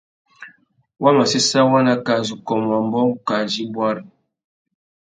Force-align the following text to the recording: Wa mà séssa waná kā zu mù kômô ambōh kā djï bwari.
Wa 1.01 1.11
mà 1.17 1.23
séssa 1.31 1.59
waná 1.71 1.93
kā 2.05 2.15
zu 2.27 2.35
mù 2.37 2.43
kômô 2.47 2.73
ambōh 2.81 3.09
kā 3.27 3.37
djï 3.49 3.63
bwari. 3.73 4.03